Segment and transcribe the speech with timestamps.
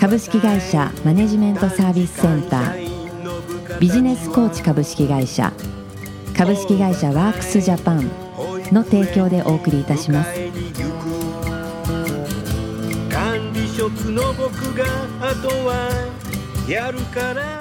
[0.00, 3.78] 株式会社マネジメントサービスセンター。
[3.78, 5.52] ビジネスコーチ株式会社。
[6.34, 8.10] 株式会社ワークスジャパン
[8.72, 10.32] の提供でお送りいたします。
[13.10, 14.84] 管理職の僕が
[15.20, 15.90] あとは
[16.66, 17.60] やるから。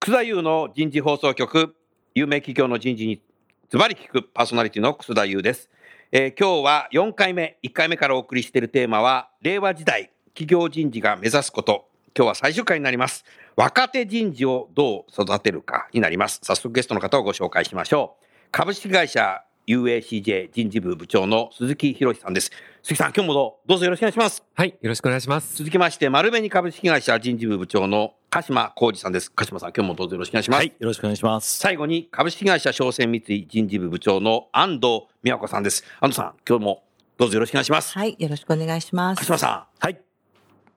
[0.00, 1.76] 楠田優の人事放送局。
[2.16, 3.22] 有名企業の人事に
[3.70, 5.70] ズバリ聞くパーソナリティの楠田優です、
[6.10, 11.86] えー今日は4回目1回目からお送りしているテーマは令和時代企業人事が目指すこと。
[12.16, 13.24] 今日は最終回になります。
[13.54, 16.40] 若手人事をどう育てるかになります。
[16.42, 18.24] 早速ゲストの方をご紹介しましょう。
[18.50, 22.50] 株式会社 UACJ 人事部部長の鈴木博さんです。
[22.82, 23.34] 鈴木さん今日も
[23.66, 24.42] どうぞよろしくお願いします。
[24.54, 25.56] はい、よろしくお願いします。
[25.56, 29.30] 続きまして丸紅株式会社人事部部長の鹿島浩二さんです。
[29.30, 31.58] 鹿島さん今日もどうぞよろしくお願いします、はい、よろしくお願いします。
[31.58, 35.84] 最後に株式会社商船三井人事部部長の安藤美和子さんです。
[36.00, 36.82] 安藤さん今日も
[37.18, 37.92] どうぞよろしくお願いします。
[37.96, 39.18] はい、よろしくお願いします。
[39.18, 39.78] 鹿島さん。
[39.78, 40.00] はい、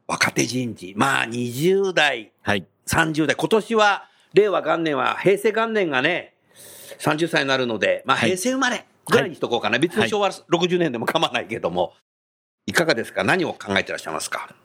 [0.07, 0.93] 若手人事。
[0.95, 2.31] まあ20代。
[2.41, 3.35] はい、30代。
[3.35, 6.33] 今年は令和元年は平成元年がね
[6.99, 8.29] 30歳になるのでまあはい。
[8.29, 11.93] 平成生まれぐらいにしとこうかな、別に昭和60年でも構わないけども、
[12.65, 13.23] いかがですか？
[13.23, 14.55] 何を考えてらっしゃいますか？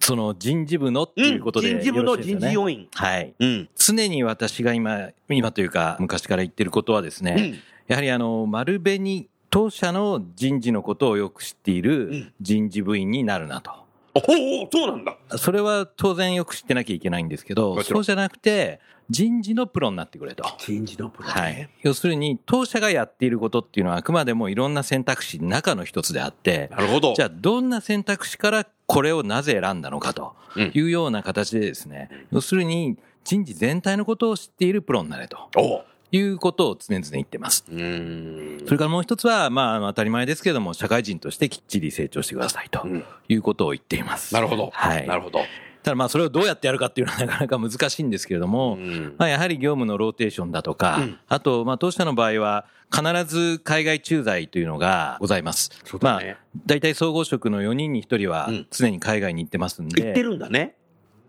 [0.00, 2.88] その人事部のっていうことで、人事部の人事要員。
[2.94, 3.34] はい。
[3.38, 3.68] うん。
[3.76, 7.58] 常に私が今、今というか昔から言ってることはですね、うん。
[7.88, 11.82] やはりあの、丸紅当社の人事のことをよく知っていうん。
[11.82, 13.72] る人事部員になるなと。
[14.16, 15.16] おおそうなんだ。
[15.36, 20.44] それは当然よく知ってなきゃいけないんですけど、そうじゃなくて、人事のプロになってくれと。
[20.58, 21.34] 人事のプロね。
[21.34, 21.68] はい。
[21.82, 27.14] 要するに、当社がやっていることっていうのはあくまでもいろんな選択肢の中の一つであって、なるほど。
[27.14, 35.38] じゃあどんな選択肢からこれをなぜ選んだのかというような形でですね、要するに人事全体のことを知っているプロになれと
[36.12, 37.64] いうことを常々言ってます。
[37.66, 44.34] それからもう一つは、まああの、当たり前ですけれども、社会人としてきっちり成長してくださいとうんいうことを言っています。
[44.34, 44.70] なるほど。
[44.72, 45.06] はい。
[45.06, 45.40] なるほど。
[45.82, 55.70] ただまあそれをどうやってやるかっていうのはなかなか難しいんですけれども、うんまあ、やはり業務のローテーションだとか、うんあと、まあ、当社の場合は、必ず海外駐在というのがございます。
[55.84, 60.74] そうだねまあ、大体総合職の4人に1人はうん常に海外に行ってますんで、言ってるんだね。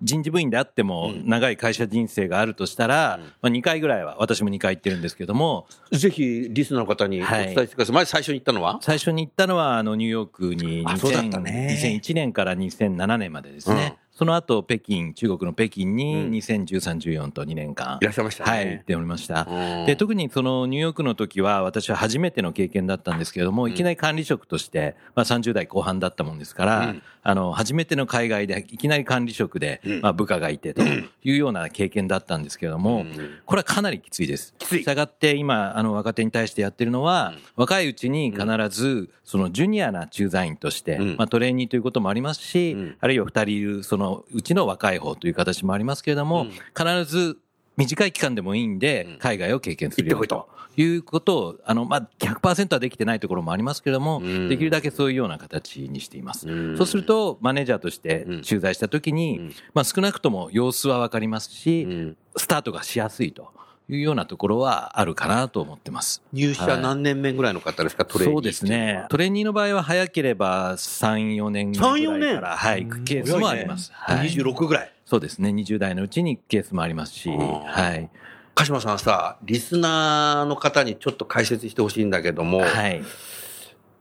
[0.01, 1.27] 人事部員であってもうん。
[1.27, 3.23] 長い会社人生があるとしたら、うん。
[3.23, 7.95] まあ、2回ぐらいは、私も2回行ってるんですけども、ぜひ、リスナーの方にお伝えしてください。
[7.95, 8.79] まず最初に言ったのは？
[8.81, 11.77] 最初に行ったのは、あの、ニューヨークにあそうだっ2000たね。
[11.81, 13.97] 2001年から2007年までですね。
[14.17, 16.31] その後、北京、中国の北京にうん。
[16.31, 18.51] 2013、14と2年間い、らっしゃいましたね。
[18.51, 19.47] はい、行っておりました。
[19.47, 19.85] うん。
[19.85, 30.01] で、特にそのニューヨークの時は私は初めての経験だったんですけれども、いきなり管理職として、まあ30代後半だったもんですから、うんあの、初めての海外でいきなり管理職で、うん。
[30.01, 33.39] まあ部下がいてというような経験だったんですけれども、うん。
[33.45, 34.55] これはかなりきついです。
[34.57, 34.79] きつい。
[34.83, 41.15] したがって今、あの、若手に対してやってるのは、若いうちに必ず、そのジュニアな駐在員として、うん。
[41.17, 42.97] まあトレーニーということもありますし、うん。
[42.97, 46.49] あるいは二人いる、そのうちの若い方という形もありますけれども、うん。
[46.49, 47.37] 必ず
[47.77, 54.49] 短い期間でもいいんでうん、海外を経験するようにということを、あの、まあ、100%はできてないところもありますけれども、うん。
[54.49, 56.47] できるだけそういうような形にしています。
[56.47, 56.77] うん。
[56.77, 58.41] そうすると、マネージャーとしてうん。
[58.41, 59.53] 駐在したときに、うん。
[59.73, 62.17] まあ、少なくとも様子はわかりますし、うん。
[62.35, 63.51] スタートがしやすいと
[63.89, 66.21] いうようなところはあるかなと思ってます。
[66.33, 69.05] 入社何年目ぐらいの方ですか、トレーニーそうですね。
[69.09, 73.91] トレーニーの場合は早ければ3、4年ぐらい3 4年から、はい、ケースもあります。
[73.93, 74.29] はい。
[74.29, 74.91] 26ぐらい。
[75.07, 75.51] そうですね。
[75.51, 78.09] 20代のうちにケースもありますし、はい。
[78.55, 83.01] 鹿島さんさ、リスナーの方にちょっと解説してほしいんだけども、はい。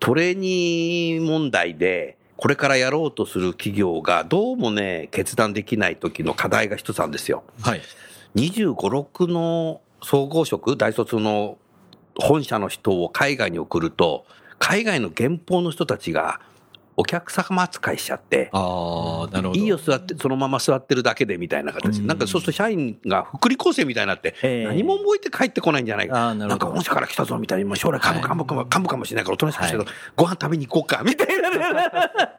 [0.00, 7.44] トレーニー問題で、これからやろうとする企業がどうもね、決断できない時の課題が一つなんですよ。
[7.60, 7.82] はい。
[8.34, 11.56] 25、6の総合職、大卒の
[12.16, 14.26] 本社の人を海外に送ると、
[14.58, 16.40] 海外の原稿の人たちが
[16.98, 19.60] お客様扱いしちゃって、ああ、なるほど。
[19.60, 22.00] いいよ、座って、そのまま座ってるだけでみたいな形。
[22.00, 26.34] うんなんかそうすると社員が福利厚生みたいになって、ええ何も覚えて帰ってこないんじゃないか。
[26.34, 31.50] なんか本社から来たぞみたいに、もう将来幹部はい幹部かも幹部かもしれないからおとなしくしてるはご飯食べに行こうか、みたいな。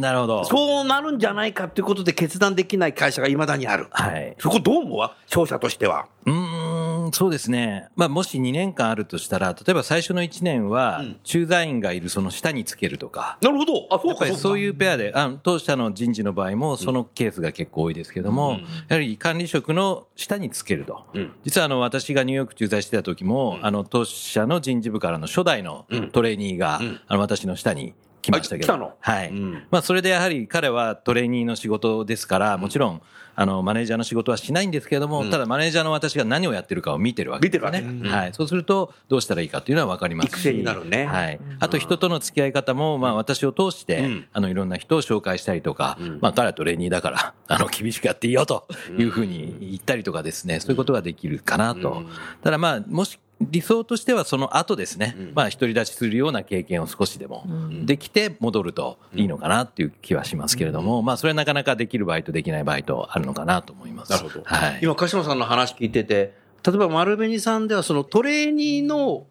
[0.00, 0.44] なるほど。
[0.44, 3.88] そうなるんじゃないかということで決断できない会社がいまだにある。
[3.90, 4.36] はい。
[4.38, 4.98] そこどう思う？
[4.98, 6.06] わ商社としては。
[6.24, 7.88] うーんそうですね。
[7.94, 13.86] まあ、もし2年間あるとしたら、例えば最初の1年はうん、駐在員がいるその下につけるとか、なるほど。
[13.90, 21.04] あ、そうか、やっぱりそういうペアで、あの当社の人事の場合もそのケースが結構多いですけども、うんやはり管理職の下につけると。
[21.14, 27.94] うん実はあの私がニューヨーク駐在してた時も、あの当社の人事部からの初代のうんトレーニーが、うんあの私の下に
[28.26, 28.72] 来ましたけど。
[28.72, 29.30] あ来たのはい。
[29.30, 33.02] うんまあそれでやはり彼はトレーニーの仕事ですから、もちろん、
[33.38, 37.68] あの、マネージャーの仕事はしないんですけれども、うんただマネージャーの私が何をやってるかを見てるわけですね。
[37.68, 38.32] 見てるわけはい。
[38.32, 40.30] そうすると、どうしたらいいかっていうのは分かりますし。
[40.30, 41.38] 育成になるねはい。
[41.60, 48.66] あと人との付き合い方も、まあ私を通して、うんあの、いろんな人を紹介したりとか、うんまあ彼はトレーニーだから、 あの、厳しくやっていいよと
[48.98, 51.90] いうふうに言ったりとかですね、そういうことができるかなと。
[51.90, 52.06] うん
[52.42, 55.32] ただまあ、もし、理想としてはその後ですね、うん。
[55.34, 57.86] まあ独り立ちするような経験を少しでもうん。
[57.86, 64.12] できて戻るといいのかなっていう気はしますけれども、まあそれはなかなかできる場合とできない場合とあるのかなと思います。
[64.12, 64.44] なるほど。
[64.44, 64.80] はい。
[64.82, 66.34] 今、鹿島さんの話聞いてて、
[66.66, 69.26] 例えば丸紅さんではそのトレーニーの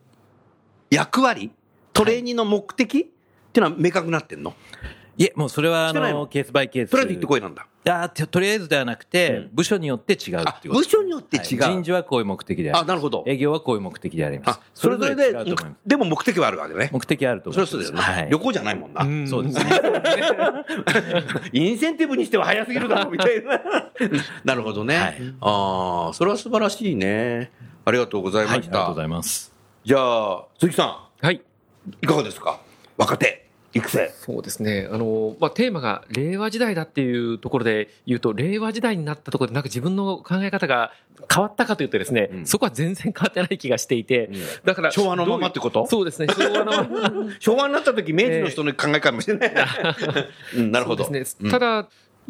[0.92, 1.52] 役割、
[1.92, 3.02] トレーニーの目的っ
[3.52, 4.54] ていうのは明確になってんの？
[5.18, 5.24] い。
[5.26, 6.92] え、もうそれはあのの、ケースバイケース。
[6.92, 7.66] とりあえず行ってこいなんだ。
[7.86, 11.62] いやととりあえずではなくて、うん部署によって違うっていう部署によって違う。
[11.62, 12.84] はい人事はこういう目的であ。
[12.84, 13.24] なるほど。
[13.28, 15.56] 営業はこういう目的でありますあ。、それぞれ違で
[15.86, 16.90] でも目的はあるわけね。
[16.92, 17.72] 目的はあるとそ思います。
[17.72, 18.02] そうだよね。
[18.24, 18.30] はい。
[18.32, 19.28] 旅行じゃないもんな。
[19.30, 19.66] そうですね。
[21.54, 23.62] インセンティブにしては早すぎるだろうみたいな。
[24.44, 24.96] なるほどね。
[24.98, 27.52] はいああ、それは素晴らしいね。
[27.86, 28.62] ありがとうございました。
[28.62, 29.54] りがとうございます。
[29.84, 31.36] じゃあ、鈴木さはい。
[31.36, 31.40] ん、
[32.02, 32.60] いかがですか？
[32.98, 33.45] 若手、
[33.76, 34.10] 育成。
[34.18, 34.88] そうですね。
[34.90, 40.94] あの、まあ、テーマが令和時代だっていうところで言うと、令和時代になったところでなんか自分の考え方が
[41.32, 44.30] 変わったかというとですね、うんそこは全然変わってない気がしていて、
[44.64, 44.92] だから。
[44.92, 45.86] 昭和のままってこと？
[45.88, 46.28] そうですね。
[46.30, 47.12] 昭和のまま。
[47.40, 49.54] 昭和になった時、明治の人の考えかもしれない。
[50.56, 51.10] うん、なるほど。
[51.52, 51.88] ただ、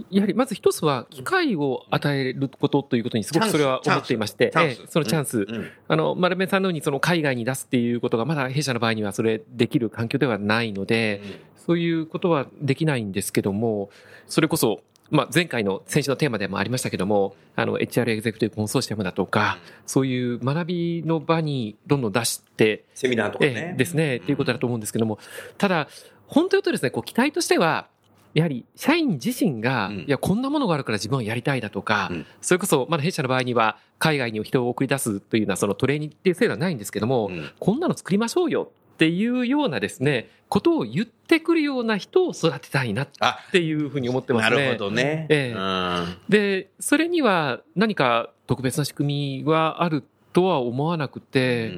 [0.09, 5.69] やはりまず一つは機会を与えることということにすごくそれは思っていまして、ええそのチャンス、うん。
[5.87, 11.21] あの、丸目さんのようにその海外に出すっていうことがまだ弊社の場合にはそれできる環境ではないので、
[11.65, 13.89] そういうことはできないんですけども、
[14.27, 14.81] それこそ、
[15.11, 23.71] まあ、前回の先週のテーマでもありましたけども、あの、HR エグゼクティブコンソーシアムだとか、そういう学びの場にどんどん出して、セミナーとかえね。
[23.75, 23.77] え。
[23.77, 25.19] ですね、っていうことだと思うんですけども、
[25.57, 25.87] ただ、
[26.27, 27.87] 本当言うとですね、こう、期待としては、
[28.35, 29.95] やはり社員自身が、うん。
[30.01, 32.25] いや、こんなものがあるから自分はやりたいだとか、うん。
[32.41, 37.49] それこそ、まだ弊社の場合には、海外に人を送り出すというような、そのトレーニングっていう制度はないんですけども、うん。
[37.57, 44.55] こんなの作りましょうよっていうようなですね、ことを言ってくるような人を育てたいなっあ、ていうふうに思ってますね。
[44.57, 45.27] なるほどね。
[45.29, 45.57] ええ。
[45.57, 46.17] うん。
[46.27, 50.03] で、それには何か特別な仕組みはある
[50.35, 51.71] とは思わなくて、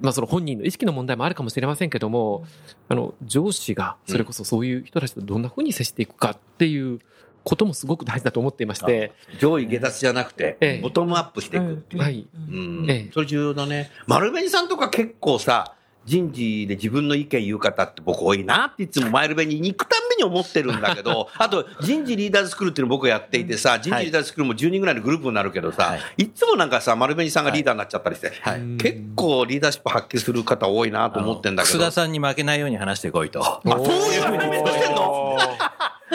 [0.00, 2.46] まあその本人の意識の問題もあるかもしれませんけども、
[2.88, 7.00] あの、上司がそれこそそういう人たちとどんなふうに接していくかっていう
[7.44, 10.80] こともすごく大事だと思っていまして、上位下脱じゃなくて、ええ。
[10.80, 12.02] ボトムアップしていくっていう。
[12.02, 12.26] はい。
[12.34, 12.40] う
[12.84, 12.86] ん。
[12.88, 13.10] ええ。
[13.12, 13.90] それ重要だね。
[14.06, 15.74] 丸紅さんとか結構さ、
[16.08, 28.60] 人事で自分の意見言う方って僕多いなっていつもマイルベに行くたんびに思ってるんだけど、 あと人事リーダーズスクールっていうの僕やっていてさ、人事リーダーズスクールも10人ぐらいのグループになるけどさ、、はいつもなんかさ、丸紅さんがリーダーになっちゃったりして、はい。
[28.78, 31.78] 結構リーダーシップ発揮する方多いなと思ってんだけど。
[31.78, 33.44] 楠田さんに負けないように話してこいと。
[33.44, 35.36] あ、そういうふうにコメントしてんの？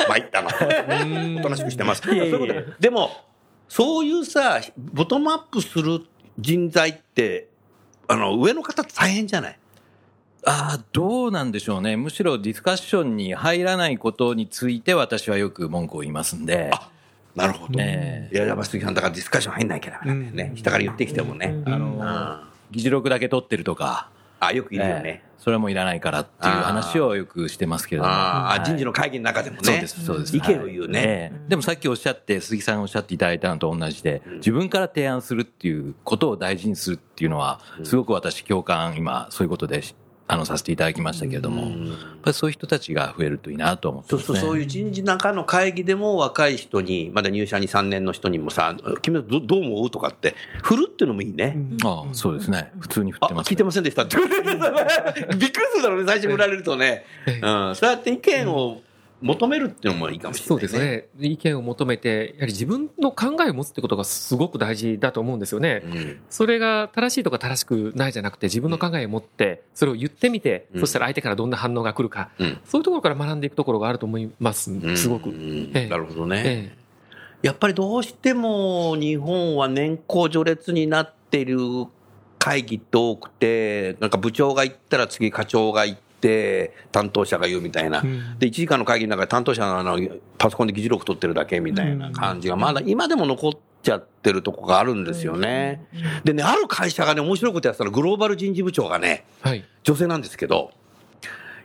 [0.08, 0.50] 参ったな。
[1.04, 2.02] うんおとなしくしてます。
[2.02, 3.12] ででも、
[3.70, 6.02] そういうさ、ボトムアップする
[6.40, 7.48] 人材って、
[8.08, 9.60] あの、上の方って大変じゃない？
[10.46, 11.96] ああ、どうなんでしょうね。
[11.96, 16.72] むしろディスカッションに入らないことについて私はよく文句を言いますんで。
[17.36, 17.80] なるほど。
[17.80, 20.32] ええいや、山杉さんだからディスカッション入んないからね。
[20.32, 20.52] ね。
[20.56, 21.64] 下から言ってきてもね。
[21.66, 24.10] あの、うん議事録だけ取ってるとか。
[24.40, 25.24] あ、よくいるよえね。
[25.24, 28.14] えそれはもういらないからっていう話をよくしてますけれども。
[28.14, 29.64] ああ、はい人事の会議の中でもね。
[29.64, 30.36] そうです、そうです。
[30.38, 31.34] 意見を言うね。
[31.48, 39.96] でもさっきおっしゃって、鈴木さんがおっしゃっていただいたのと同じで、自分から提案するっていうことを大事にするっていうのは、すごく私共感、今、そういうことでし、
[40.28, 44.40] あの、させていただきましたけれども、やっぱりそういう人たちが増えるといいなと思ってますね。
[44.40, 49.92] そうそういう人事中の会議でも若い人に、まだ入社に3年の人にもさ、君はどどう思う？
[49.92, 51.58] とかって、振るっていうのもいいね。
[51.84, 52.72] ああそうですね。
[52.80, 54.16] 普通に振あ、ってます、聞いてませんでしたって。
[54.18, 57.06] びっくりするだろうね、最初に振られるとね。
[57.28, 57.32] う
[57.72, 57.76] ん。
[57.76, 58.82] そうやって意見を
[59.24, 61.08] 求めるっていうのもいいかもしれそない、うですね。
[61.20, 65.82] 意見を求めて、やはり自分の考えを持つってことがすごく大事だと思うんですよね。
[65.86, 66.20] うん。
[66.30, 75.28] それが正しいとか正しくないじゃなくて、自分の考えを持って、それを言ってみて、うんそしたら相手からどんな反応が来るか、うんそういうところから学んでいくところがあると思います、すごく。
[75.28, 76.44] なるほどね。
[76.46, 76.84] ええ
[77.44, 81.58] やっぱりどうしても日本は年功序列になっている
[82.40, 88.02] 会議って多くて、なんか部長が言ったら次課長が言って、担当者が言うみたいな。
[88.02, 90.00] うんで、1時間の会議の中で担当者のあの
[90.38, 93.52] パソコンで議事録取ってるだけみたいな感じが、まだ今でも残っ
[93.84, 95.86] ちゃってるとこがあるんですよね。
[96.24, 99.66] でね、ある会社がね、面白いことやってたら、グローバル人事部長がね、はい。
[99.84, 100.72] 女性なんですけど、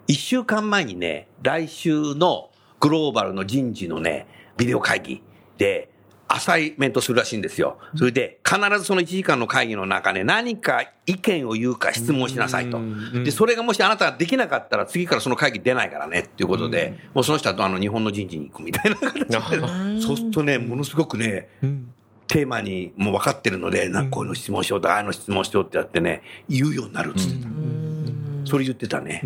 [0.08, 2.50] 一週間前にね、来週の
[2.80, 5.22] グローバルの人事のね、ビデオ会議
[5.58, 5.90] で、
[6.28, 7.78] アサイメントするらしいんですよ。
[7.96, 12.78] それで、必ずその1時間の会議の中で何か意見を言うか質問しなさいと。
[13.24, 18.96] で、それがもしあなたができなかったら次からその会議出ないからねっていうことで、もうその人はあの日本の人事に行くみたいな。
[18.96, 21.94] 形で、そうするとね、ものすごくね、うん。
[22.26, 24.04] テーマにもう分かってるので、なん。
[24.04, 27.48] かこういうの質問しようと、ああいうの質問しようってやってね、言うようになるっつってた。
[28.44, 29.22] それ言ってたね。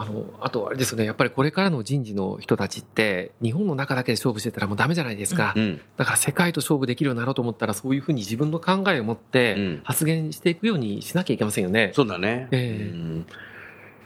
[0.00, 5.52] あの、あとあれですよね、やっぱりこれからの人事の人たちって、日本の中だけで勝負してたらもうダメじゃないですか。
[5.54, 5.80] うん。
[5.98, 11.92] だから世界と勝負できるようになろうと思ったら、そういうふうに自分の考えを持っうてん発言していくようにしなきゃいけませんよね。
[11.94, 12.48] そうだね。
[12.50, 13.26] ええうん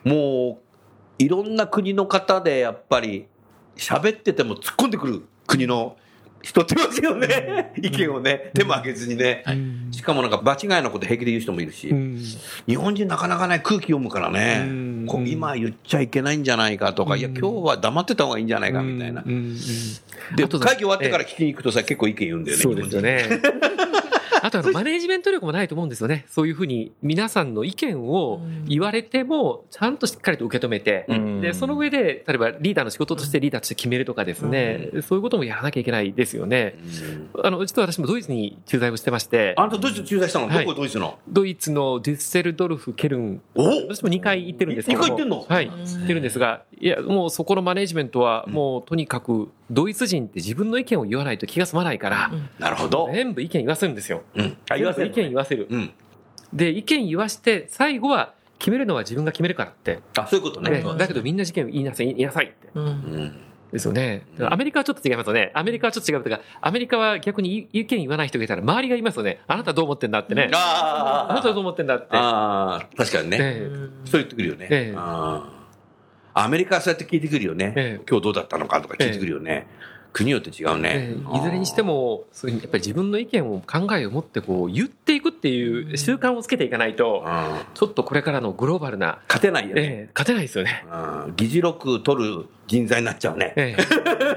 [0.05, 3.27] もう、いろんな国の方でやっぱり、
[3.77, 5.97] 喋ってても突っ込んでくる国の
[6.45, 7.73] 人っていますよね。
[7.81, 9.43] 意見をね、手も挙げずにね。
[9.47, 9.89] うん。
[9.91, 12.23] しかもなんか場違いのこと平気で言う人もいるし、うん。
[12.67, 14.67] 日本人なかなかね、空気読むからね、
[15.27, 19.23] 今言っちゃいけないんじゃないかとか、いや、今日は黙ってた方がいいんじゃないかみたいな。
[19.23, 22.63] で、会議終わってから聞きに行くとさ、結構意見言うんだよね。
[22.63, 23.29] そうですよね。
[24.45, 26.27] あとあのマネージメント力もないと思うんですよね。
[26.29, 31.41] そういうふうに皆さんの意見を言われても、ちゃんとしっかりと受け止めて、うん。
[31.41, 36.77] で、その上で、例えばリーダーの仕事としてリーダーとして決めるとかですね、そういうこともやらなきゃいけないですよね。
[37.35, 37.47] うん。
[37.47, 40.67] あの、実は私もドイツに駐在をしてまして、あんたドイツ駐在したの、はい。
[40.67, 41.19] どこドイツの？
[41.27, 43.63] ドイツのデュッセルドルフ、ケルン、お？
[43.89, 45.07] 私も2回行ってるんですけども。
[45.07, 45.47] 二回行ってんの？
[45.49, 53.09] はい、行ってるんですが、いや、もうそこのマネージメントは、もうとにかく、ドイツ人って自分の意見を言わないと気が済まないから、なるほど。
[53.13, 54.23] 全部意見言わせるんですよ。
[54.35, 54.57] うん。
[54.71, 55.67] あ、言わせる意見言わせる。
[55.71, 55.93] うん。
[56.53, 60.01] で、意見言わして、最後は決めるのは自分が決めるからって。
[60.17, 60.71] あ、そういうことね。
[60.71, 62.69] ねだけどみんな意見言いなさい、言いなさいって。
[62.75, 63.41] うん。
[63.73, 64.25] ですよね。
[64.41, 65.51] アメリカはちょっと違いますよね。
[65.55, 69.41] アメリカはちょっと違うというか、アメリカは逆に意見言わない人がいたら、周りが言いますよね。
[69.49, 70.51] あなたどう思ってんだってね。
[70.53, 72.07] ああなたどう思ってんだって。
[72.11, 73.39] ああ、確かにね。
[73.41, 73.69] え
[74.05, 74.69] そう言ってくるよね。
[74.71, 75.54] ええあー
[76.35, 77.73] アメリカはそうやって聞いてくるよね。
[77.77, 79.67] ええ今日どうだったのかとか聞いてくるよね。
[80.13, 81.17] 国によって違うえね。
[81.35, 87.25] えいずれにしても、そういうやっぱり自分の意見を考えを持ってこう言っていくっていう習慣をつけていかないと、
[87.75, 89.83] ちょっとこれからのグローバルな、勝てないよね。
[89.83, 90.85] ええ勝てないですよね。
[91.37, 93.53] 議事録取る人材になっちゃうね。
[93.57, 93.77] え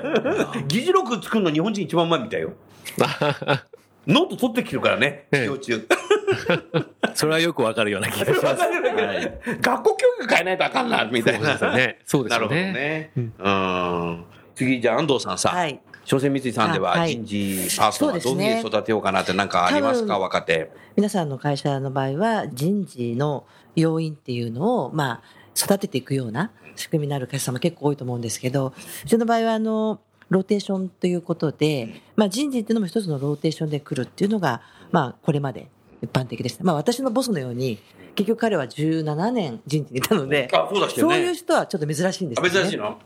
[0.67, 2.53] 議事録作るの日本人一番うまいみたいよ。
[4.07, 5.87] ノート取ってきてるからね、ええ授業中。
[7.13, 8.61] それはよくわかるような気がします。
[8.61, 11.55] はい学校教育変えないとあかんな、みたいな。
[11.75, 12.73] ねそうですなるほどよね。
[12.73, 13.11] ね。
[13.15, 14.25] うんうん。
[14.55, 15.79] 次、じゃあ安藤さんさ、はい。
[16.03, 20.71] 商船三井さんでは人事パーソンどういうふうに育てようかなって何かありますか、若手。
[20.95, 25.21] 皆さんの会社の場合は人事の要員っていうのを、まあ、
[25.55, 35.69] 育てていくような仕組みのある会社さんも結構多いと思うんですけど、うちの場合は、あの、ローテーションということで、まあ人事っていうのも一つのローテーションで来るっていうのが、まあこれまで
[36.01, 36.63] 一般的でした。
[36.63, 37.79] まあ私のボスのように、
[38.15, 41.35] 結局彼は17年人事にいたので、あ、そうだしてそういうね。
[41.35, 42.49] 人はちょっと珍しいんですね。
[42.49, 42.97] 珍しいの？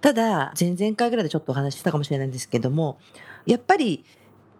[0.00, 2.98] ただ、前々回ぐらいでちょっとお話ししたかもしれないんですけども、
[3.46, 4.04] やっぱり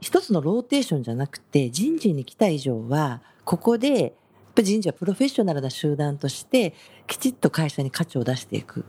[0.01, 4.15] 一つのローテーションじゃなくて、人事に来た以上は、ここで、
[4.57, 6.75] 人事はプロフェッショナルな集団として、
[7.07, 8.85] きちっと会社に価値を出していく。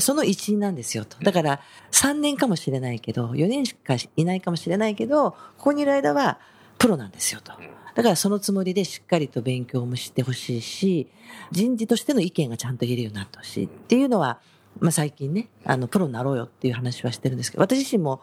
[0.00, 1.18] その一員なんですよと。
[1.22, 6.38] だから、3年かもしれないけど、4年しかいないかもしれないけど、ここにいる間は、
[6.78, 7.52] プロなんですよと。
[7.94, 11.08] だからそのつもりでしっかりと勉強もしてほしいし、
[11.50, 14.40] 人事としての意見がちゃんと言えるようになってほしいっていうのは、
[14.80, 18.22] まあ最近ね、あの、プロになろうよっていう話はしてるんですけど、私自身も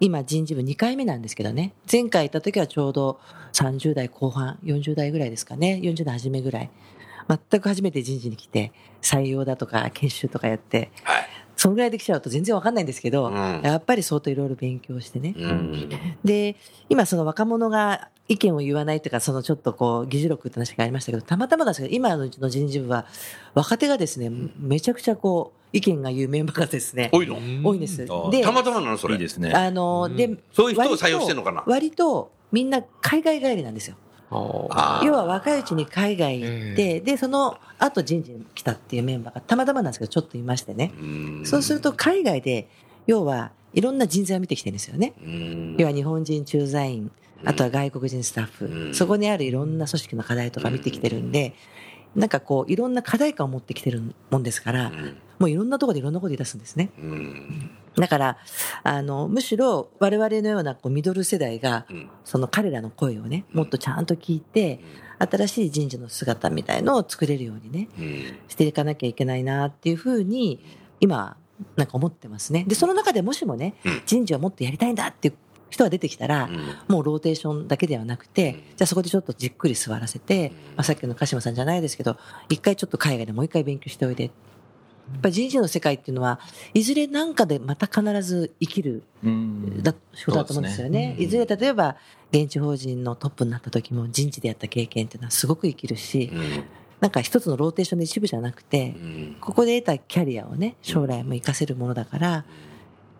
[0.00, 3.20] 今人事部2回目なんですけどね、前回行った時はちょうど
[3.52, 6.70] 30代後半、40代ぐらいですかね、40代初めぐらい。
[7.26, 11.28] 全く初めて人事に来て、採用だとか研修とかやって、はい。
[11.64, 15.34] そのぐらいできちゃうと全然わかんないんですけど、うんやっぱり相当いろいろ勉強してね。
[15.34, 15.88] うん。
[16.22, 16.56] で、
[16.90, 23.06] 今その若者が意見を言わないというか、そのちょっとこう、議事録って話がありましたけど、たまたまなんですけど、今のうちの人事部は、
[23.54, 27.36] 若手がですね、めちゃくちゃこう、意見が言うメンバーがですね、多いの？
[27.36, 28.06] 多いんです。
[28.10, 29.14] あで、たまたまなのそれ。
[29.14, 29.50] いいですね。
[29.52, 31.64] あの、で、そういう人を採用してんのかな？
[31.66, 33.96] 割とみんな海外帰りなんですよ。
[34.30, 40.92] 要は若いうちに海外行って、で、その後人事に来たっていうメンバーがたまたまなんですけど、ちょっといましてね。
[40.98, 41.42] うん。
[41.44, 42.68] そうすると海外で、
[43.06, 45.12] 要はいろんな人材を見てきてるんですよね。
[45.22, 45.76] うん。
[45.78, 47.10] 要は日本人駐在員、
[47.44, 48.94] あとは外国人スタッフ、うん。
[48.94, 51.54] そこにあるいろんな組織の課題とか見てきてるんで、
[52.14, 54.92] なんかこう、いろんな課題感を持ってきてるもんですから、
[55.38, 56.90] もういろんなところでいろんなこと言い出すんですね。
[56.98, 57.70] うん。
[57.96, 58.38] だから、
[58.82, 62.10] あの、むしろ我々のようなこうミドル世代が、うん。
[62.24, 64.80] その彼らの声をね、もっとちゃんと聞いて、
[65.18, 68.38] 新しい人事の姿みたいのを作れるようにね、うん。
[68.48, 70.60] していかなきゃいけないなっていうふうに、
[71.00, 71.36] 今、
[71.76, 72.64] なんか思ってますね。
[72.66, 75.34] で、その中でもしもねうん、人事はもっとやりたいんだっていう
[75.70, 76.58] 人が出てきたら、うん。
[76.88, 82.16] もうローテーションだけではなくて、じゃあそこでちょっとじっくり座らせて、まあ、さっきの鹿島さんじゃないですけど、
[82.48, 84.24] 一回ちょっと海外でもう一回勉強しておいで。
[84.24, 86.40] やっぱり人事の世界っていうのは、
[86.72, 89.82] いずれ何かでまた必ず生きるうん。
[89.82, 91.14] だ仕事だと思うんですよね。
[91.18, 91.96] いずれ例えば、
[92.32, 96.64] 現地法人のトップになった時も人事でやった経験っていうのはすごく生きるし、うん。
[97.00, 99.36] なんか一つのローテーションの一部じゃなくてう、ん。
[99.40, 102.44] ここで得たキャリアをね、将来も活かせるものだから、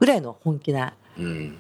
[0.01, 1.04] ぐらいの本気な、うん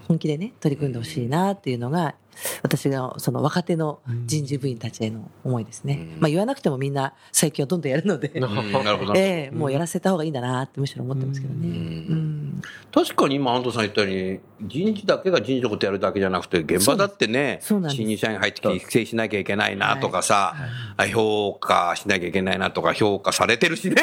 [0.08, 2.16] 本気でね、取り組んでほしいなっていうのが、
[2.62, 6.08] 私がその若手の人事部員たちへの思いですね。
[6.14, 6.20] うん。
[6.20, 8.40] まあ言わなくてもみんな最近はどんどんやるので、うん。
[8.84, 9.12] なるほど。
[9.12, 11.68] なええもうやらせた方がいいんだなってむしろ思ってますけどね。
[11.68, 11.74] うん。
[11.74, 12.62] うん。
[12.92, 20.54] 確かに今安藤さん言ったように人事だけが人事のことやるだけじゃなくて現場だってね新入社員入ってきて育成しなきゃいけないなとかさ、
[20.96, 23.96] あ評価しなきゃいけないなとか評価されてるしね、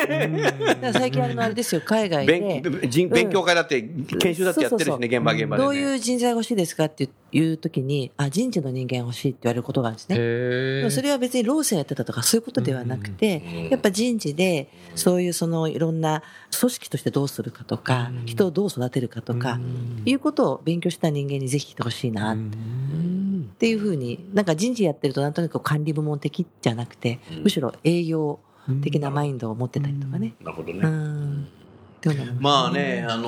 [0.94, 2.88] 最近あのあれですよ、海外勉で。
[2.88, 10.16] 人勉強会だって研修だってやってるしね、現場現場で、ね、どういう人材が欲しいですかっていう時に、あ、人事の人間欲しいって言われることがあるんですね。
[10.18, 10.22] で
[10.82, 16.24] へもそれは別にローセンやってたとかそういうことではなくて、やっぱ人事でそういうそのいろんな
[16.60, 19.60] 組織としてどうするかとか、人をどう育てるかとか、
[20.06, 23.70] いうことを勉強した人間にぜひ来てほしいなって。
[23.70, 28.40] いうふうに、なんか人事やってるとなんとなく管理部門的じゃなくて、むしろ営業
[28.82, 30.34] 的なマインドを持ってたりとかね。
[30.42, 30.82] なるほどね、
[32.40, 33.28] まあね、あの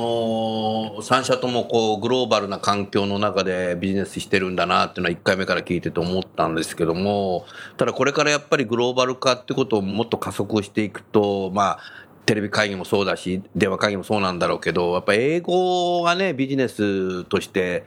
[0.99, 7.45] ー三社ともこうグローバルな環境の中でビジネスしてるんだなっていうのは1回目から聞いてて思ったんですけども、
[7.77, 11.79] ただこれからやっぱりグローバル化ってことをもっと加速していくと、まあ、
[12.25, 17.85] テレビ会議もそうだし、電話会議もそうなんだろうけど、やっぱ英語がね、ビジネスとして、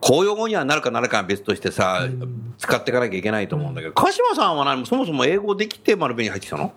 [0.00, 2.06] 公用語にはなるかなるかは別としてさ、
[2.58, 6.72] 使っていかなきゃいけないと思うんだけど、鹿島さんは何そもそも英語できて丸紅に入ってきたの？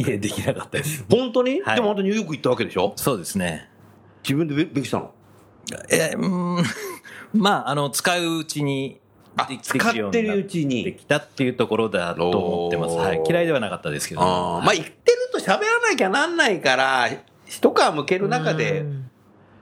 [0.00, 1.04] いえ、できなかったです。
[1.10, 2.92] 本当に、はいでも本当にニューヨーク行ったわけでしょ？
[2.96, 3.68] そうですね。
[4.22, 5.12] 自分でべべきしたの？
[5.90, 6.64] え、うーん、
[7.34, 9.00] まあ、あの、使ううちに
[9.62, 12.96] 使ってるうちにできたっていうところだと思ってます。
[12.96, 13.22] はい。
[13.28, 14.20] 嫌いではなかったですけど。
[14.22, 17.08] あーまあ言ってると喋らなきゃなんないから、
[17.46, 18.84] 一皮向ける中で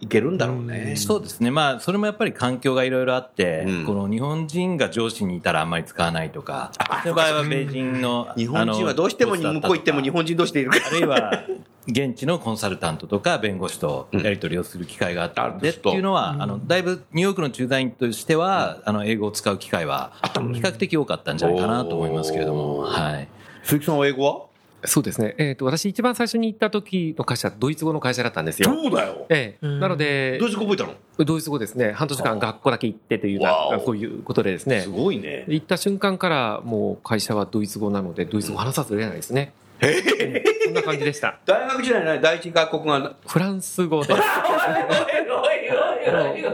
[0.01, 0.95] いけるんだろうね。
[0.97, 1.51] そうですね。
[1.51, 3.87] まあ、それもやっぱり環境がいろいろあって、うん。
[3.87, 10.87] この日本人が上司にいたらあんまり使わないとか、そういう場合は米人の、日本人はどうしても向こう行っても日本人同士でいるから。
[10.87, 11.45] あるいは、
[11.89, 23.29] 現地のコンサルタントとか弁護士とやり取りをする機会があったんで、うんっていうのは、あの、だいぶニューヨークの駐在員としては、あの、英語を使う機会は、比較的多かったんじゃないかなと思いますけれども、はい。
[23.63, 24.47] 鈴木さんは英語は？
[24.87, 25.35] そうですね。
[25.39, 28.69] えっ、と、私一番最初に行った時の会社、ドイツ語の会社だったんですよ。
[28.73, 29.27] そうだよ。
[29.29, 30.95] ええうんなのでどう、して覚えたの？
[31.25, 31.93] ドイツ語ですね。
[31.93, 34.89] 半年間学校だけ行ってというな、そういうことでですねす。
[34.89, 35.45] ごいね。
[35.49, 39.53] 行った瞬間からもう会社はドイツ語なので、ドイツ語話さず出ないですね。
[39.81, 41.39] ええそんな感じでした。
[41.45, 44.15] 大学時代に第一外国がフランス語で。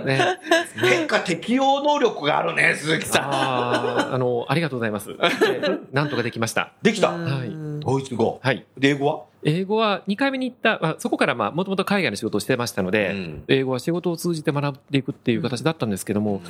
[0.04, 0.38] ね、
[0.80, 3.22] 変化適応能力があるね、鈴木さん。
[3.30, 5.12] あーあの、ありがとうございます。
[5.46, 6.72] ええなんとかできました。
[6.82, 7.10] できた。
[7.10, 8.38] はいドイツ語。
[8.42, 8.64] はい。
[8.78, 9.24] で英語は？
[9.44, 16.40] 英語は2回目に行った、まあ、そこからまあ、もともと海外の仕事をしてましたので、うん英語は仕事を通じて学んでいくっていう形だったんですけども、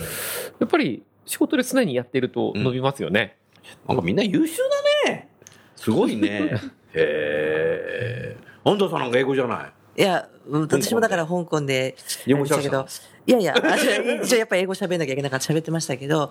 [0.61, 3.37] やっぱり仕事で常にやっていると伸びますよね。
[3.89, 4.57] なんかみんな優秀
[5.07, 5.29] だね。
[5.77, 6.53] すごいね。
[6.95, 8.37] へえ。
[8.65, 10.01] 安藤さんなんか英語じゃない？
[10.03, 12.87] いや、うん私もだから香港で、英語したけど、
[13.27, 13.77] いやいや、あ
[14.23, 16.29] 一応やっぱ英語喋んなきゃいけなかった喋ってましたけど、うん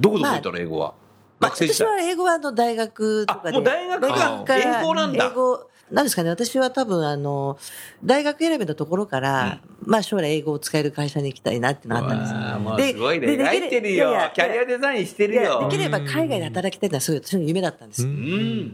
[0.00, 0.86] どこで覚えたの英語は？
[0.88, 1.07] まあ、
[1.40, 1.88] 学生時代。
[1.88, 3.48] 私は英語はあの大学とかで。
[3.50, 7.58] あもう大学が英語なんだ英語、なんですかね、私は多分あの、
[8.04, 12.60] 大学選びのところから、まあ将来英語を使える会社に行きたいなっていうのがあったんですよ。
[12.60, 13.26] もすごいね。
[13.26, 14.32] ででき描いてるよいやいや。
[14.34, 15.76] キャリアデザインしてるよで。
[15.76, 18.06] きれば海外で働きたいのはそういう私の夢だったんです。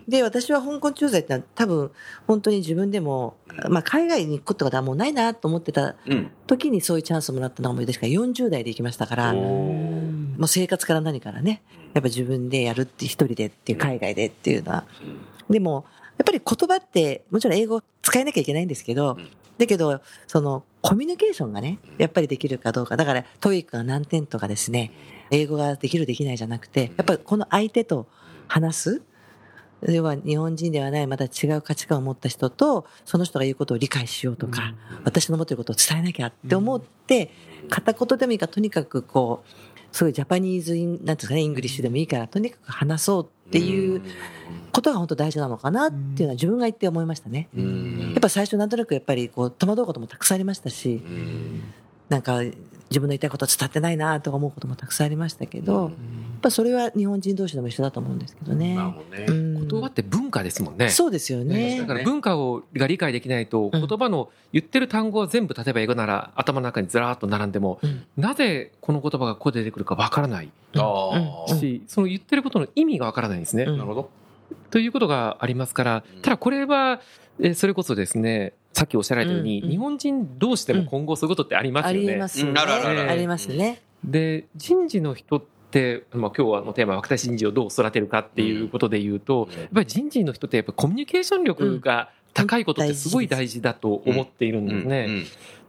[0.09, 1.91] で、私は香港駐在ってのは多分
[2.27, 3.37] 本当に自分でも、
[3.69, 6.31] まあ海外に行くことがもうないなと思ってたうん。
[6.49, 9.35] 時にそういうチャンスもらったのが思い出しか40代で行きましたから、
[10.39, 14.85] もう生活から何からね、やっぱ自分でやるって一人でっていう海外でっていうのは。
[15.49, 15.85] でも、
[16.19, 19.19] やっぱり言葉って、もちろん英語使えなきゃいけないんですけど、
[19.59, 22.97] だけど、その、コミュニケーションがね、やっぱりできるかどうか。
[22.97, 24.93] だから、 TOEIC が何点とかですね、
[25.31, 28.07] 英語ができるできないじゃなくて、やっぱりこの相手と
[28.49, 29.03] 話す。
[29.89, 37.31] 要は日本人ではないまた違う価値観を持った人とその人が言うことを理解しようとか、私の持っていることを伝えなきゃって思って、
[37.69, 44.03] 片言でもいいからとにかくこうそういうジャパニーズイングなんていうんですかねイングリッシュでもいいからとにかく話そうっていう
[44.73, 47.49] ことが本当大事なのかなっていうのは自分が言って思いましたね。
[47.57, 48.11] うん。
[48.11, 51.01] やっぱ最初なんとなくやっぱりこう戸惑うこともたくさんありましたし、
[52.09, 55.91] なんか自分の言いたいこと伝わってないなとか思うこともたくさんありましたけど、やっ
[56.43, 58.77] ぱそれは日本人同士でも一緒だと思うんですけどね。
[60.45, 60.89] ですもんね。
[60.91, 61.87] そうですよねだ。
[61.87, 70.49] から文化をが理解できないとうん言葉の言ってる単語は全部例えば英語なら頭の中にずらーっと並んでもうんなぜこの言葉がここで出てくるかわからない
[71.59, 73.65] しその言ってることの意味がわからないんですね。
[73.65, 74.11] うんなるほど。
[74.71, 77.01] ということがありますからただこれは
[77.41, 82.13] えーそれこそですねさっきおっしゃられたようにうんうん日本人同士でも今後そういうことってありますあよね。
[82.15, 82.61] りますよね。
[82.61, 83.81] ありますね。
[84.05, 85.47] で人事の人って、
[86.13, 95.07] まあ、今日はのテーマは若手人事をどう育てるかっていうことで言うと、やっぱり人事の人ってやっぱコミュニケーション力が高いことってすごい大事だと思っているんですね。
[95.09, 95.27] うん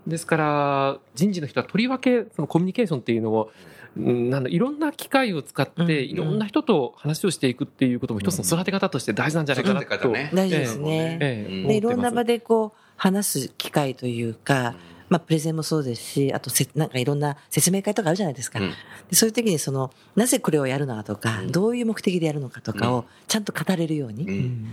[0.07, 3.51] ですから人事の人はとりわけそのコミュニケーションっていうのを
[3.97, 10.13] うんなんだいろんな機会を使ってうんいろんな人と話をしていくっていうことも一つの育て方として大事なんじゃないかなと。
[10.33, 11.17] 大事ですね。
[11.21, 11.67] ええうん。
[11.69, 14.75] でいろんな場ででこう話す機会というか、
[15.09, 18.69] まあ、プレゼンもそうですしあとせなんかいろんな説明会とかあるじゃないですか、うん。
[18.69, 18.75] で
[19.15, 21.51] そういう時にそのなぜこれをやるのかとか、うん。
[21.51, 24.67] どういう目的でやるのかとかをちゃんと語れるように、うん。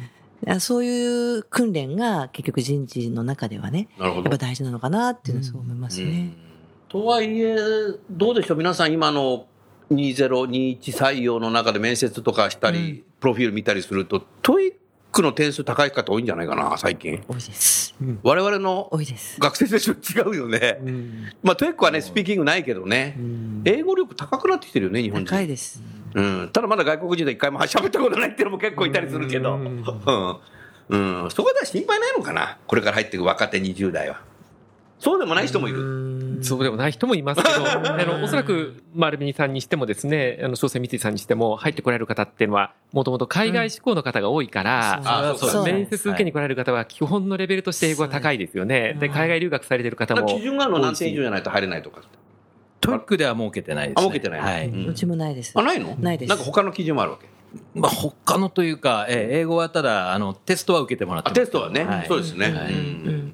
[0.49, 4.31] あそういう訓練が結局人事の中ではねなるほど。
[4.31, 4.47] やっぱ。
[4.47, 6.33] 大事なのかなっていうのはそう思いますね。
[6.93, 7.57] とはいえ、
[8.11, 9.47] どうでしょう、皆さん、今の
[9.91, 17.23] 2021採用の中で面接とかしたり、プロフィール見たりすると、 TOEICの点数高い方多いんじゃないかな、最近。
[17.29, 19.39] 多いです我々の多いです。
[19.39, 20.79] 学生選手違うよね。
[20.83, 23.17] うんまあ、 TOEICはね、スピーキングないけどね。
[23.65, 25.27] 英語力高くなってきてるよね、日本人。
[25.29, 25.83] 高いです。
[26.15, 34.21] うん、ただまだ外国人で一回も 喋ったことないっていうのも結構いたりするけど、ううんんうん、そこでは心配ないのかな、これから入っていく若手20代は。
[34.99, 36.12] そうでもない人もいる。
[36.43, 48.97] そうでもない人もいますけど、 あの、おそらく、丸紅さんにしてもですね、あの、商船三井さんにしても、入ってこられる方っていうのは、もともと海外志向の方が多いから、あそうそう面接受けに来られる方は、基本のレベルとして英語が高いですよね。
[49.01, 50.41] で、海外留学されてる方も基。
[50.41, 52.03] 準があるの何点以上じゃないと入れないとか。
[52.81, 54.01] TOEICでは設けてないです、ね。
[54.01, 54.69] あ設けてないはい。
[54.69, 55.53] うちもないです。
[55.57, 55.95] あ、ないの？
[56.01, 57.29] ないですなんか他の基準もあるわけ？
[57.75, 61.85] まあ、他のというか、えー英語はただ、あの、テストは受けてもらってテストはね。
[61.85, 62.47] はいそうですね。
[62.47, 63.32] はいうんうん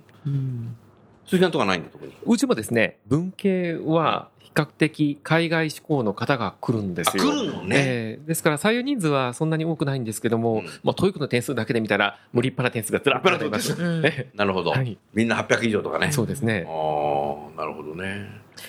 [1.28, 2.12] 鈴木さんとかないんだ、特に。
[2.24, 7.22] うちもですね、文系は、比較的海外志向の方が来るんですよ。
[7.22, 13.80] あ来るのねええですから採用人数はそんなに多くないんですけども、うんまあ、 TOEICの点数だけで見たら、もう立派な点数がずらっとあります。
[13.80, 14.70] うんえなるほど。
[14.70, 16.12] はいみんな800以上とかえね。
[16.12, 16.64] そうですね。
[16.66, 18.26] ああ、なるほどね。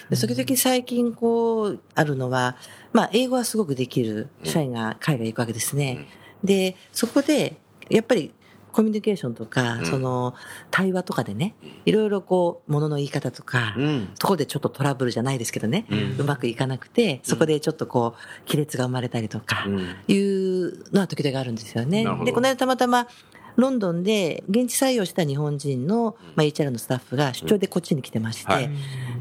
[0.10, 2.58] で時々最近こうあるのは、
[2.93, 6.08] まあ、英語はすごくできる社員が海外行くわけですね。
[6.43, 7.56] でそこで
[7.89, 8.32] やっぱり
[8.71, 9.86] コミュニケーションとか、うん。
[9.86, 10.34] その
[10.71, 11.55] 対話とかでね
[11.86, 14.10] いろいろこうものの言い方とか、うん。
[14.19, 15.86] そこでちょっとトラブルじゃないですけどね、
[16.17, 19.79] うまくいかなくてそこでちょっとこう亀裂が生まれたりとか、うん。
[20.08, 22.05] いうのは時々あるんですよね。
[22.25, 23.08] でこの間たまたま
[23.55, 28.69] ロンドンで現地採用した日本人の、まあ、HR のスタッフが出張でこっちに来てまして、はい。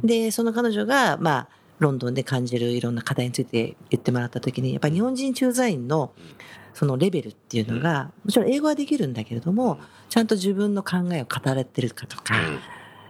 [0.05, 6.13] でその彼女が、まあ、ロンドンで感じるいろんな課題について言ってもらった時にやっぱり日本人駐在員の
[6.79, 12.35] そのレベルっていうのが、もちろん英語はできるんだけれどもちゃんと自分の考えを語れてるかとか、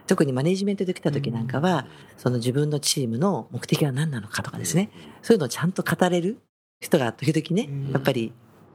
[0.06, 1.84] 特にマネジメントで来た時なんかは、
[2.16, 4.88] その自分のチームの目的は何なのかとかですね、
[5.20, 6.38] そういうのをちゃんと語れる
[6.80, 8.32] 人が時々ね、やっぱり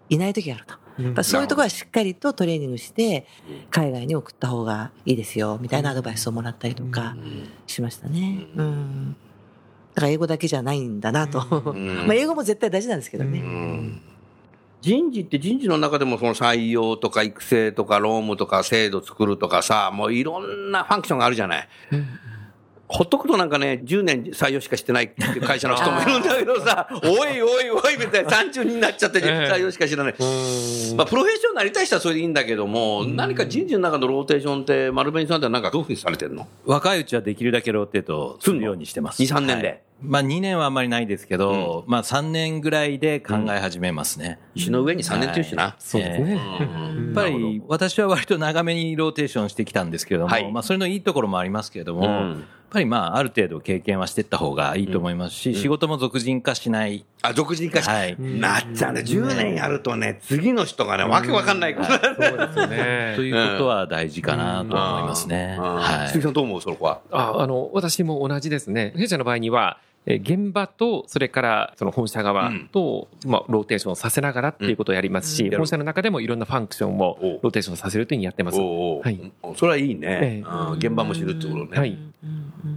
[0.09, 0.65] いない時がある
[1.15, 1.23] と。
[1.23, 3.25] そういうところはしっかりとトレーニングして、
[3.71, 7.15] 海外に送った方がいいですよ、みたいなアドバイスをもらったりとか
[7.65, 8.45] しましたね。
[8.55, 8.65] うん。
[8.65, 9.15] うん。
[9.95, 11.39] だから英語だけじゃないんだなと。
[11.73, 11.87] ん。
[12.05, 13.41] まあ英語も絶対大事なんですけどね。
[14.83, 21.69] 人事って人事の中でもその採用とか育成とか労務とか制度作るとかさ、もういろんなファンクションがあるじゃない。
[22.93, 30.15] ほっとくとなんかね、10年採用しかしてないっていう会社の人もいるんだけどさ、 おいおいおいみたいな30になっちゃって採用しか知らない。
[30.95, 36.47] まあ、プロフェッショナルになりたい人はそれでいいんだけども、何か人事の中のローテーションって、丸紅さんってなんかどういうふうにされてるの？
[36.65, 39.23] 若いうちはできるだけローテートするようにしてます。
[39.23, 39.67] 2 3年で。
[39.67, 39.81] はい。
[40.01, 44.37] まあ2年はあんまりないですけど、まあ3年ぐらいで考え始めますね。
[44.53, 45.75] 石の上に3年っていうしな。
[45.79, 46.39] そうですね。
[46.59, 46.65] う
[46.99, 50.51] んやっぱり私は割と長めにローテーションしてきたんですけれども、はい。
[50.51, 57.05] まあそれのいいところもありますけれども、うんぱりまあある程度経験はしていった方がいいと思いますし、仕事も属人化しない。
[57.21, 59.01] あ、属人化しはいなっちゃうね。
[59.01, 61.87] 10年やるとね、次の人がね、わけわかんないから。
[62.15, 63.21] そうですよね と。
[63.23, 65.55] いうことは大事かなと思いますね。
[65.59, 66.99] うんはい鈴木さんどう思うそこは？
[67.11, 68.93] ああの私も同じですね。
[68.97, 78.59] 弊社の場合には、えー現場とそれからその本社側と、まあ、ローテーションさせながらっていうことをやりますし、うん本社の中でもいろんなファンクションをおローテーションさせるというふうにやってます。
[78.59, 80.43] はいそれはいいえねえ。
[80.45, 81.77] うん現場も知るってことね。
[81.77, 81.97] はい。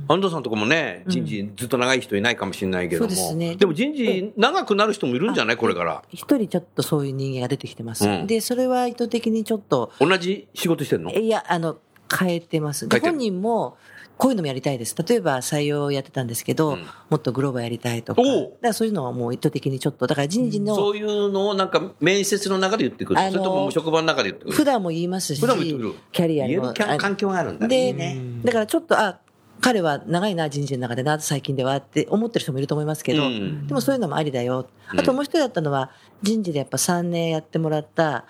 [0.09, 3.11] 安藤さんとかもね、人事ずっと長い人いないかもしれないけども。
[3.11, 5.57] そうですねでも人事長くなる人もいるんじゃない？
[5.57, 6.03] これから。
[6.12, 8.09] 一人ちょっとそういう人間が出てきてます。
[8.09, 11.12] うんで、それは意図的にちょっと、同じ仕事してんの？
[11.12, 11.79] いや、あの、
[12.19, 12.89] 変えてます。
[12.89, 13.77] で変えてる本人も
[14.18, 14.96] こういうのもやりたいです。
[15.07, 18.22] 例えば採用やってたんですけど、うんもっとグローバーやりたいとか。
[18.22, 23.20] だからそういうのはもう意図的にちょっと、だから人事の、そういうのをなんか面接の中で言ってくる。
[23.31, 24.57] それとも職場の中で言ってくる。
[24.57, 26.72] 普段も言いますし、普段も言ってくるキャリア。
[26.72, 28.18] 環環境があるんだで、ね。
[28.42, 29.20] だからちょっと、あ、
[29.61, 34.68] 彼は長いな、人事の中でな、最近ではって思ってる人もいると思いますけど、うんでもそういうのもありだよ。
[34.92, 35.90] うんあともう一人だったのは、
[36.22, 38.24] 人事でやっぱ3年やってもらった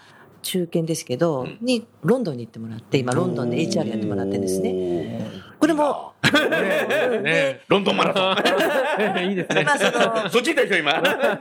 [0.47, 4.73] 中堅ですけど、んに、ロンドンに行ってもらって、今ロンドンで HR やってもらってですね。
[4.73, 5.31] ね。
[5.59, 6.13] これも、
[7.23, 9.27] ねロンドンマラソン。
[9.29, 10.93] いいですねまあその、そっち行ったでしょ、今。
[10.93, 11.41] だか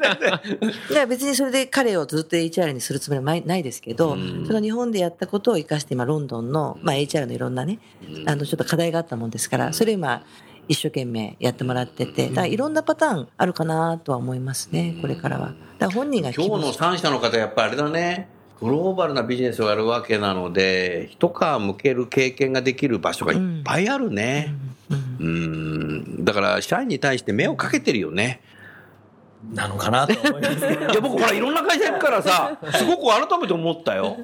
[0.94, 10.24] ら別にそれで彼をずっと HR にするつもりはないないですけど、うんその日本でやったことを生かして今ロンドンの、まあ、HR のいろんなね、うんあのちょっと課題があったもんですから、それを今
[10.68, 15.48] 一生懸命やってもらってて、だいろんなパターンあるかなとは思いますね、これからは。
[15.48, 18.35] だから本人が今日の3社の方、やっぱりあれだね。
[18.62, 24.54] グローバルなビジネスをやるわけなので、一皮向ける経験ができる場所がいっぱいあるね。
[25.20, 26.24] うん。
[26.24, 28.42] だから、社員に対して目をかけてるよね。
[29.54, 30.58] なのかなと思います。
[30.66, 34.18] いや、僕ほら、いろんな会社行くからさ、すごく改めて思ったよ。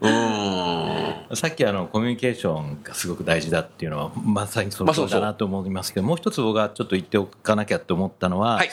[0.00, 1.36] うん。
[1.36, 8.70] さっきあのコミュニケーションがすごく大事だっていうのはまさにそのだなと思いますけど、もう一つ僕がちょっと言っておかなきゃと思ったのは、はい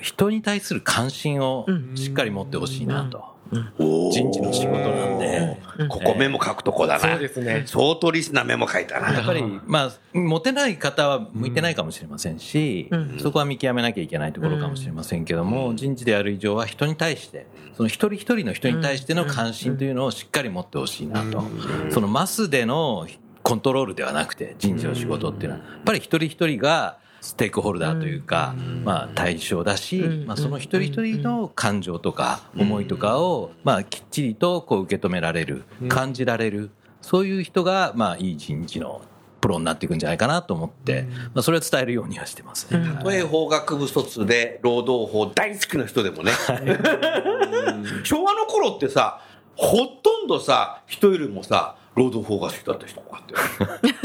[0.00, 3.24] 人に対する関心をしっかり持ってほしいなと。
[3.50, 5.60] 人事の仕事なんで。
[5.88, 7.00] ここメモ書くとこだな。
[7.00, 7.62] そうですね。
[7.66, 9.22] 相当リスなメモ書いたやっな。
[9.24, 21.42] ぱり、まあ、持てない方は向いてないかもしれませんし、そこは見極めなきゃいけないところかもしれませんけども、人事である以上は人に対して、その一人一人の人に対しての関心というのをしっかり持ってほしいなと。
[21.90, 23.06] そのマスでの
[23.42, 28.54] コントロールではなくて、人事の仕事っていうのは、やっぱり一人一人がステークホルダーというか、
[28.84, 39.02] まあ対象だし、まあその一人一人の感情とか思いとかを、まあきっちりとこう受け止められる、感じられる、そういう人が、まあいい人事の
[39.40, 42.84] プロになっていくんじゃないかなと思って、まあそれは伝えるようにはしてますね。
[42.96, 46.32] たとえ法学部卒で労働法大好きな人でもね。
[48.04, 49.20] 昭和の頃ってさ、
[49.56, 53.40] ほとんどさ、人よりもさ、労働法が好きだった人多かったよ。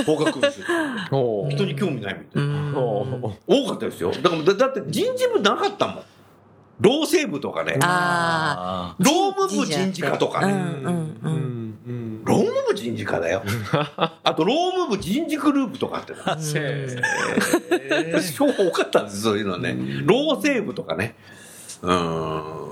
[0.05, 0.51] 法学部
[1.55, 2.77] 人に興味ないみたいな。
[2.77, 3.05] 多
[3.69, 4.11] かったですよ。
[4.11, 6.03] だからだだって人事部なかったもん。
[6.81, 7.79] 労政部とかね。
[7.81, 9.01] ああ。
[9.01, 10.51] 労務部人事課とかね。
[10.51, 10.59] うん
[11.23, 12.21] うんうん。
[12.25, 13.43] 労務部人事課だよ。
[13.87, 16.25] あと労務部人事グループとかあって多
[18.71, 19.77] かったんです、そういうのね。
[20.03, 21.15] 労政部とかね。
[21.81, 21.93] う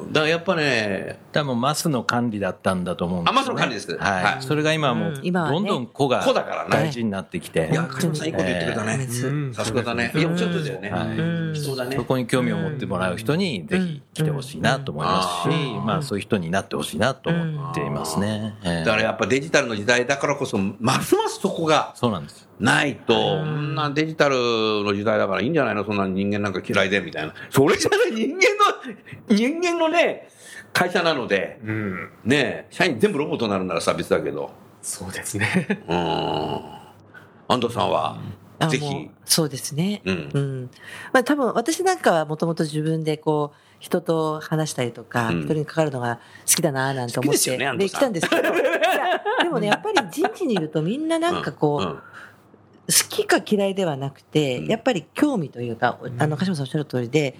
[0.09, 0.13] ん。
[0.13, 3.39] だからやっぱね、多分マスの管理だったんだと思うんですよ、ね。
[3.39, 4.23] あマスの管理ですはい。
[4.23, 9.07] はいそれが今はもう、どんどん子が子だからね大事になってきて、いや、加島さんいいこと言ってくれたね。
[9.53, 10.11] さすがだね。
[10.15, 10.89] いや、おっしゃってたよね。
[10.89, 12.03] はいそうだねそ。
[12.03, 18.55] こに興味を持ってもらう人にぜひ来てほしいなと思いますし、まあそういう人になってほしいなと思っていますね。
[18.63, 22.47] ええだからやっぱデジタルの時代だからこそ、ますますそこがそうなんです。
[22.59, 24.35] ないと、そんなデジタル
[24.83, 25.83] の時代だからいいんじゃないの？
[25.83, 27.33] そんな人間なんか嫌いでみたいな。
[27.49, 28.62] それじゃない人間の、
[29.29, 30.27] 人間のね、
[30.73, 32.09] 会社なので、うん。
[32.25, 34.51] ね社員全部ロボットになるならさ、別だけど。
[34.81, 35.83] そうですね。
[35.87, 36.73] うん。
[37.47, 38.17] 安藤さんは、
[38.59, 40.01] うぜひ、そうですね。
[40.05, 40.29] うん。
[40.33, 40.71] うん。
[41.11, 45.43] まあ多分私なんかはもともと自分でこう、人と話したりとか、うん。
[45.43, 47.99] 人に関わるのが好きだななんて思って、ね安で藤さん。
[47.99, 48.41] 来たんですけど、
[49.43, 51.99] でもね、やっぱり人事にいるとみんななんかこう、うん。
[52.85, 54.65] 好きか嫌いではなくて、うん。
[54.67, 57.37] やっぱり興味というか、あの、鹿島さんおっしゃる通りで、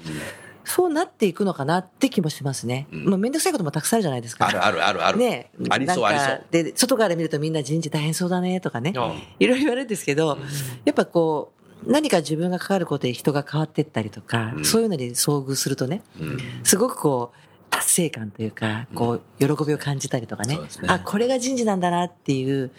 [0.65, 2.88] そうなっていくのかなって気もしますね。
[2.91, 3.06] うん。
[3.10, 4.47] まあ、めんどくさいこともたくさんあるじゃないですか。
[4.47, 5.17] あるあるあるある。
[5.17, 6.43] ねありそうありそう。
[6.52, 8.93] で、外から見るとみんな人事大変そうだねとかね。
[8.95, 10.38] あいろいろ言われるんですけど、
[10.86, 11.52] やっぱこ
[11.86, 14.65] う、何か自分が関わることで人が変わっていったりとか、うん。
[14.65, 16.38] そういうのに遭遇するとね、うん。
[16.63, 17.38] すごくこう、
[17.69, 20.56] 達成感というか、こう、喜びを感じたりとかね。
[20.56, 20.88] そうですね。
[20.89, 22.71] あ、これが人事なんだなっていう、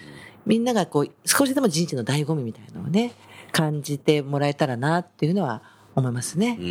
[0.46, 3.12] みんながこう、少しでも人事の醍醐味みたいなのをね、
[3.54, 5.62] 感じてもらえたらなっていうのは
[5.94, 6.56] 思いますね。
[6.60, 6.62] う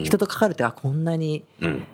[0.00, 1.84] ん人と関わるって、あ、こんなにうん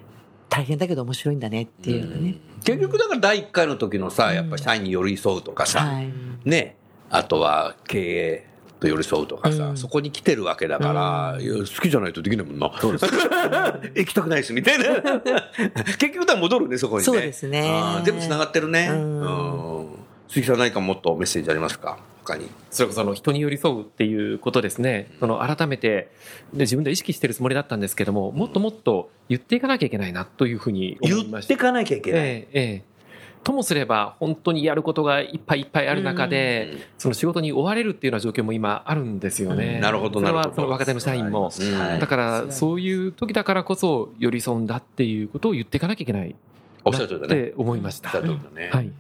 [0.49, 2.37] 大変だけど面白いんだねっていうのね。
[2.65, 6.13] 結局だから第1回の時のさ、やっぱ社員に寄り添うとかさ、はい。
[6.45, 6.77] ね、
[7.11, 8.47] あとは経営
[8.79, 12.71] と寄り添うとかさ、うんそこに来てるわけだから、好きじゃないとできないもんな。
[12.81, 13.07] そうです。
[13.97, 14.85] 行きたくないです、みたいな。
[15.99, 17.05] 結局だ戻るね、そこにね。
[17.05, 17.69] そうですね
[18.05, 18.89] 全部繋がってるね。
[18.91, 19.87] うんうん
[20.29, 21.99] 鈴木さん何かもっとメッセージありますか？
[22.25, 22.49] 他に。
[22.71, 25.11] それこそあの人に寄り添うっていうことですね。
[25.21, 26.11] その改めて
[26.53, 31.49] で自分で意識してるつもりだったんですけども、もっともっと言っていかなきゃいけないなというふうに思いました。
[31.49, 32.21] 言ってかなきゃいけない。
[32.21, 32.95] ええええ
[33.45, 39.75] ともすれば本当にやることがいっぱいいっぱいある中で、うんその仕事に追われるっていうような状況も今あるんですよね。
[39.75, 41.53] うんなるほどなるほどはその若手の社員も。
[42.01, 46.35] だからそういう時だからこそ寄り添うんだっていうことを言っていかなきゃいけない
[46.85, 47.43] おっしゃる通りだね。
[47.43, 48.09] って思いました。
[48.09, 48.71] おっしゃる通りだね。
[48.73, 48.91] はい。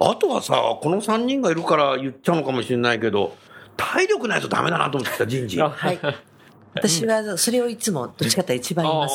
[0.00, 3.36] あとはさ、この3人がいるから言っちゃうのかもしれないけど、
[3.76, 5.60] 体力ないとダメだなと思ってきた人事。
[5.60, 5.98] はい。
[6.74, 9.14] 私はそれをいつもどっちかっていうと一番言います。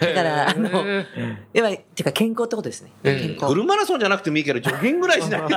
[0.00, 1.06] だから、あのへ、
[1.52, 2.90] やばい、っていうか健康ってことですね。
[3.38, 5.48] フルマラソンじゃなくてもいいけど、ジョギングぐらいしないと。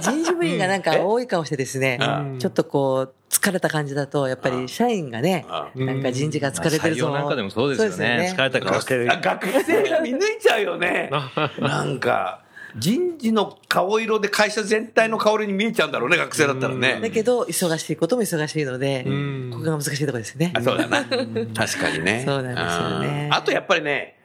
[0.00, 1.98] 人事部員がなんか多い顔してですね
[2.36, 8.34] う、ちょっとこう、疲れた感じだと、やっぱり社員がね、うんなんか人事が疲れてる採用なんかでもそうですよね。
[8.34, 9.12] 疲れた顔してる。
[9.12, 11.10] あ学生が見抜いちゃうよね。
[11.60, 12.42] なんか、
[12.76, 17.00] 人事の顔色で会社全体の顔色に見えちゃうんだろうね、学生だったらね。
[17.00, 20.62] だけど、忙しいことも忙しいので、んここが難しいところですねあ。
[20.62, 21.04] そうだな。
[21.04, 22.22] 確かにね。
[22.26, 24.16] そうなんですよねうんあとやっぱりね、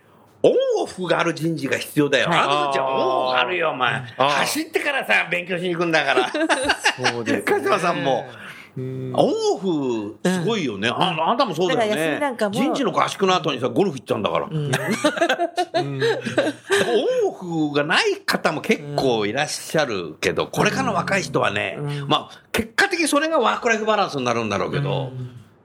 [0.43, 0.53] オン
[0.83, 2.29] オフがある人事が必要だよ。
[2.29, 4.01] はいあなたたちはオンオフがあるよ、お前。
[4.17, 6.31] 走ってからさ、勉強しに行くんだから。
[6.31, 8.25] そうですね さんも。
[8.77, 9.13] うん。
[9.15, 10.89] オンオフ、すごいよね。
[10.89, 12.15] ああなたもそうだよね。
[12.15, 12.49] みなんか。
[12.49, 12.55] も。
[12.55, 14.47] 人事の合宿の後にさ、ゴルフ行っちゃうんだから。
[14.47, 16.01] うん。
[17.25, 22.07] オフがない方も結構いらっしゃるけど、これからの若い人はね、うん。
[22.07, 25.11] まあ、結果的にそれがワークライフバランスになるんだろうけど、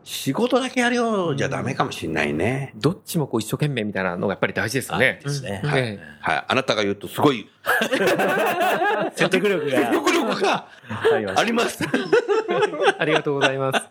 [0.02, 2.72] 仕事だけやるようじゃダメかもしれないね。
[2.76, 5.20] どっちもこう一生懸命みたいなのがやっぱり大事ですよね。
[5.22, 5.60] ですね。
[5.62, 6.44] うんはいえはい。
[6.48, 7.48] あなたが言うとすごい
[9.14, 10.66] 説得力が説得力が
[11.36, 11.84] あります。
[11.84, 11.86] え
[12.98, 13.88] ありがとうございます。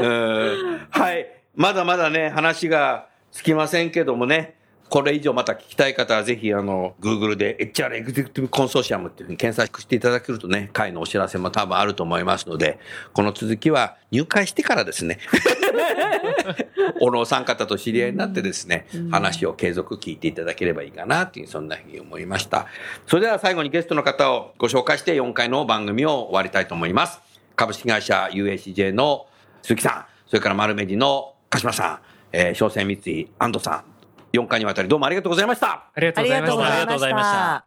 [0.00, 1.26] うんはい。
[1.54, 4.56] まだまだね、話がつきませんけどもね、
[4.88, 12.78] これ以上また聞きたい方はぜひ、あの、Google で HR エグゼクティブコンソーシアムっていうふうに検索していただけるとね、会のお知らせも多分あると思いますので、
[13.12, 15.18] この続きは入会してからですね、
[17.00, 22.66] おのお三方と知り合いになってですね、話を継続聞いていただければいいかなっていう、そんなふうに思いました。
[23.06, 27.20] それでは最後にゲストの方をご紹介して4回の番組を終わりたいと思います。
[27.56, 29.26] 株式会社 UACJ の
[29.62, 31.98] 鈴木さん、それから丸メディの鹿島さん、
[32.32, 33.84] えー、商船三井安藤さん、
[34.34, 35.90] 4回にわたりどうもありがとうございました。
[35.94, 36.64] ありがとあうございました。
[36.64, 37.66] ありがとうございました。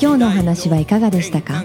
[0.00, 1.64] 今日のお話はいかがでしたか？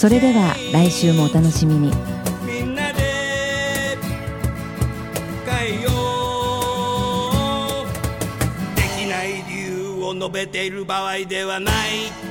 [0.00, 1.92] それでは来週もお楽しみに。
[2.46, 3.98] みんなで
[5.44, 5.90] 変えよ
[7.84, 7.86] う。
[8.76, 12.29] できない理由を述べている場合ではない。